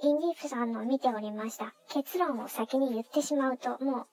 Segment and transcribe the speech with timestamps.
[0.00, 1.74] インディープさんの見ておりました。
[1.90, 4.06] 結論を先に言ってしまうと、もう、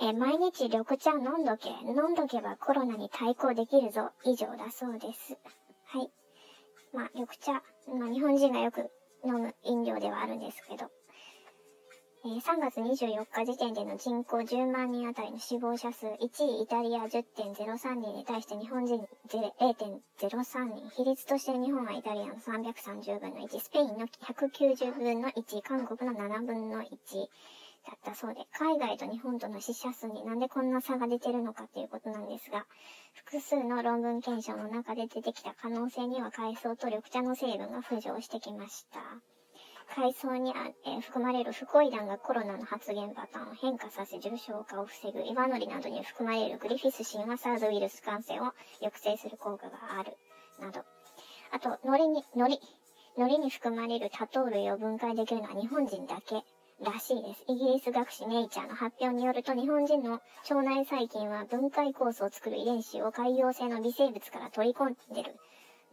[0.00, 1.70] え毎日緑茶飲んどけ。
[1.84, 4.10] 飲んどけばコロナに対抗できるぞ。
[4.24, 5.36] 以上だそうです。
[5.86, 6.10] はい。
[6.92, 7.52] まあ、緑茶、
[7.92, 8.90] まあ、日本人がよく
[9.24, 10.86] 飲む飲料ではあるんですけど、
[12.24, 20.88] えー、3月24日時点での人口10万人あたりの死亡者数、1位イタリア10.03人に対して日本人0.03人。
[20.90, 32.66] 比率として日本はイタリアの330分の1、スペインの190分の1、韓国の7分の1だったそうで、海外と日本との死者数になんでこんな差が出てるのかっていうことなんですが、
[33.14, 39.00] 複数の論文検証の中で出てきた可能性には海藻と緑茶の成分が浮上してきました。
[39.94, 50.16] 海藻にあ、えー、含まれるフコイダンがコロナの発現パターンを変化させ重症化を防ぐ、イワノリなどに含まれるグリフィス神話サーズウイルス感染を抑制する効果がある、
[50.58, 50.84] など。
[51.50, 52.58] あと、ノリに、ノリ、
[53.18, 56.42] ノリに含まれる多糖類を分解できるのは日本人だけ
[56.82, 57.44] らしいです。
[57.48, 65.36] イギリス学士ネイチャーの発表によると日本人の腸内細菌は分解酵素を作る遺伝子を海洋性の微生物から取り込んでる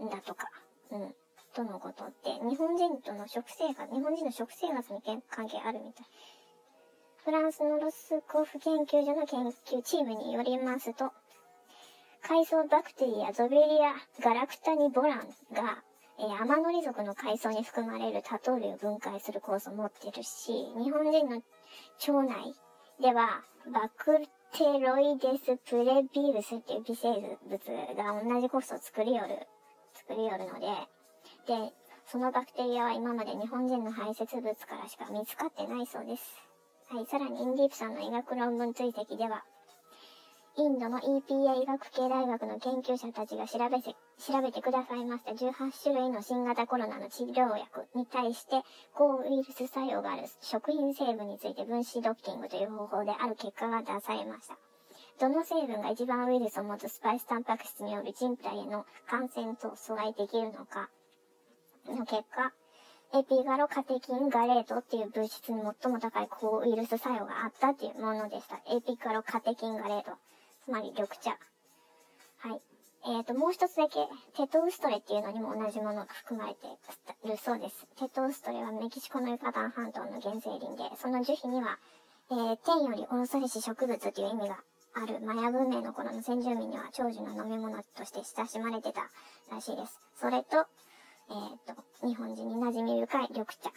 [0.02, 0.50] んだとか。
[0.92, 1.14] うん。
[1.56, 6.06] とのことって、日本人との食生活、日本人の食生活に関係あるみたい。
[7.26, 11.12] フランスのロスコフ研究所の研究チームによりますと、
[12.22, 15.20] 海藻バクテリア、ゾベリア、ガラクタニボラン
[15.54, 15.84] が、
[16.20, 21.42] えー、アマノリ属の海藻に含まれる多糖類を分解する酵素を持ってるし、日本人の
[22.08, 22.54] 腸内
[23.02, 24.20] では、バク
[24.54, 27.10] テロイデスプレビウスっていう微生
[27.48, 27.60] 物
[27.96, 29.48] が同じ酵素を作りよる、
[29.94, 30.68] 作りよるので、
[31.50, 31.74] で、
[32.06, 36.38] そのバクテリアは今まで日本人の排泄物からしか見つかってないそうです。
[36.94, 39.44] はい、さらにインディープさんの医学論文追跡では、
[40.58, 43.96] インドの EPA 医学系大学の研究者たちが調べせ、
[44.32, 48.62] 調べてくださいました18種類の新型コロナの治療薬に対して
[48.94, 54.58] 抗ウイルス作用がある食品成分について分子ドッキングという方法である結果が出されました。
[55.20, 60.90] どの成分が一番ウイルスを持つスパイスタンパク質による人体への感染と阻害できるのか、
[61.96, 62.52] の結果、
[63.12, 68.58] エピガロカテキンガレートっていう物質に最も高い抗ウイルス作用があったっていうものでした。
[68.72, 70.12] エピガロカテキンガレート。
[70.66, 71.32] つまり緑茶。
[72.38, 72.62] はい。
[73.08, 76.68] えっ、ー、と、もう一つだけ、テトウストレっていうのにも同じものが含まれて
[77.24, 77.88] いるそうです。
[77.98, 81.80] テトウストレはメキシコのユカタン半島の原生林で、その樹皮には、
[82.30, 84.60] えー、天より恐ろし植物という意味が
[84.94, 89.10] あるマヤ文明の頃の先住民には長寿の飲み物として親しまれてた
[89.50, 90.00] らしいです。
[90.16, 90.68] それと、
[91.30, 93.70] えっ、と、日本人に馴染み深い緑茶。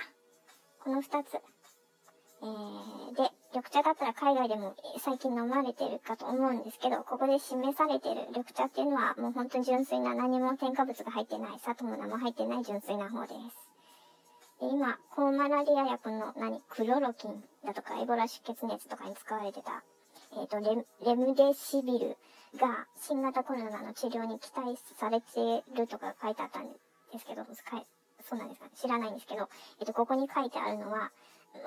[0.82, 1.34] この二つ。
[1.34, 13.72] えー、で、緑茶だったら海外でも最近飲まれてるかと思うんですけど、ここで示されてる緑茶っていうのはもう本当に純粋な何も添加物が入ってない、砂糖も何も入ってない純粋な方です。
[14.60, 19.84] で今、抗マラリア薬の何、クロロキンだとかエボラ出血熱とかに使われてた、
[20.38, 22.16] えっ、ー、とレ、レムデシビル
[22.58, 26.91] が新型コロナの治療に期待されてるとか書いてあったんです。
[27.12, 28.72] ですけど、そうなんですかね。
[28.74, 29.48] 知らないんですけど、
[29.80, 31.12] えっと、ここに書いてあるのは、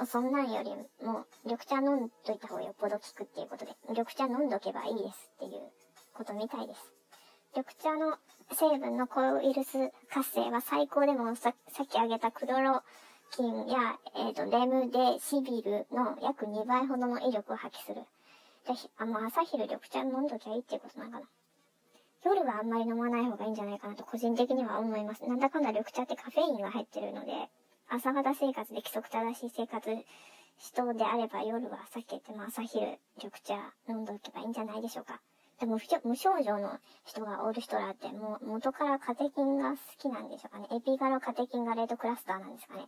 [0.08, 0.72] そんなんより
[1.06, 5.62] も、緑茶飲んどいた方がよっぽど効くっていうことで、緑茶飲んどけばいいですっていう
[6.14, 6.92] ことみたいです。
[7.56, 8.18] 緑茶の
[8.52, 11.54] 成分の抗ウイルス活性は最高でもさっ
[11.88, 12.84] き挙げたクロロ
[13.32, 18.02] キンや、えっ、ー、と、レムデシビルの約2倍ほどの威力を発揮する。
[18.66, 21.26] ぜひ、あ、もう朝昼緑茶飲んどきゃいいっていうことなのかな。
[22.26, 25.24] 夜はあんまり飲まない方がいいんじゃないかなと個人的には思います。
[25.28, 27.32] なんだかんだ緑茶ってカフェインが入ってるので、
[27.88, 29.88] 朝方生活で規則正しい生活
[30.58, 33.54] 人であれば夜はさっき言っても朝昼緑茶
[33.88, 35.22] 飲んでおけばいいんじゃないでしょうか。
[35.60, 40.68] でも無症状の人がおる人らってもう元からカテキンが好きなんでしょうかね。
[40.72, 42.88] エピガロカテキンがレートクラスターなんですかね。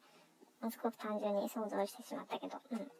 [0.61, 2.57] もうすごく単純に想像してしまったけど。
[2.71, 2.91] うん。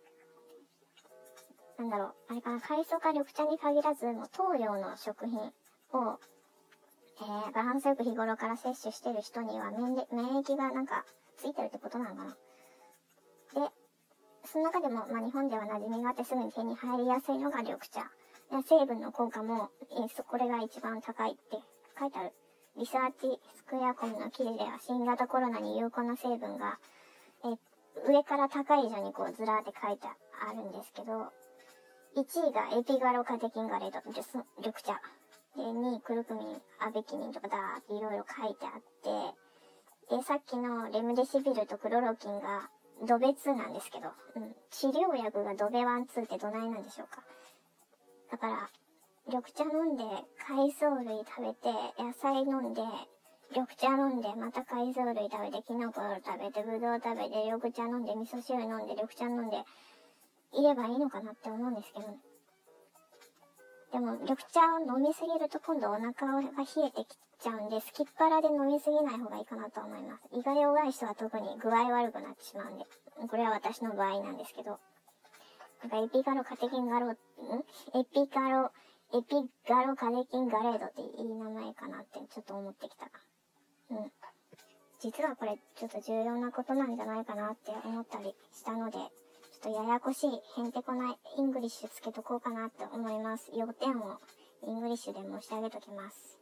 [1.80, 2.14] なんだろう。
[2.30, 2.62] あれかな。
[2.62, 5.52] 海藻か緑茶に限らず、もう糖量の食品
[5.94, 6.20] を、
[7.20, 11.06] えー、バランスよく日頃から摂取してる人には免免疫がなんか
[11.38, 12.32] ついてるってことなのかな。
[12.32, 13.72] で、
[14.46, 18.02] その中でも、まあ、日本では馴染みがあってすぐに手に入りやすいのが緑茶。
[18.50, 19.70] で成分の効果も、
[20.28, 21.58] これが一番高いって
[22.00, 22.32] 書いてある。
[22.78, 26.80] リサーチスクエアコムの記事では新型コロナに有効な成分が、
[27.44, 27.58] え
[28.08, 31.34] 上から高い順にこうずらーって書いてあるんですけど、
[32.16, 34.24] 1位がエピガロカテキンガレード、緑
[34.84, 35.02] 茶。
[35.58, 38.82] で、2位、クルクミン、アベキニンとかだーっていろいろ書いてあっ
[40.10, 42.70] て、で、さっきのレムデシビルとクロロキンが
[43.08, 47.24] ドベ2なんですけど、うん、治療薬がドベ1、2ってどないなんでしょうか。
[48.32, 48.70] だから、
[49.28, 50.04] 緑茶飲んで、
[50.48, 52.82] 海藻類食べて、野菜飲んで、
[53.50, 59.64] 緑茶飲んで、また海藻類食べて、キノコ食べて、ぶどう食べて、緑茶飲んで、味噌汁飲んで、緑茶飲んで、
[60.54, 62.08] いればいいのかなって思うんですけど、
[63.92, 66.48] でも、緑茶を飲みすぎると今度お腹が冷
[66.88, 70.28] えてきちゃうんで、すきっ腹で飲みすぎない方がいいかなと思います。
[70.34, 72.86] 胃が弱い人は特に具合悪くなってしまうんで、
[73.30, 74.80] これは私の場合なんですけど、
[75.82, 77.12] なんかエピガロカテキンガロ、ん？
[77.12, 77.16] エ
[78.04, 78.72] ピガロ、
[79.14, 83.06] エピガロカテキンガレートっていい名前かなってちょっと思ってきた。
[83.92, 84.12] うん。
[85.00, 88.98] 実はこれちょっと重要なことなんじゃないかなって思ったりしたので、
[89.62, 93.50] ちょっとややこしい、へんてこな English つけとこうかなって思います。
[93.56, 94.20] 要点を
[94.64, 96.38] イングリッシュで申し上げときます。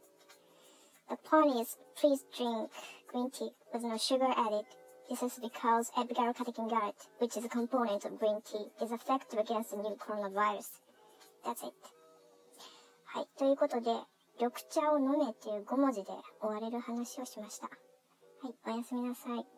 [1.08, 2.68] The point is, please drink
[3.10, 4.64] green tea with no sugar added.
[5.08, 9.70] This is because Epigarocatekin garret, which is a component of green tea, is effective against
[9.70, 10.82] the new coronavirus.
[11.44, 11.72] That's it.
[13.04, 13.28] はい。
[13.38, 13.92] ということで、
[14.38, 17.68] 緑茶を飲めっていう5文字で終われる話をしました。
[17.68, 17.72] は
[18.50, 18.54] い。
[18.66, 19.55] おやすみなさい。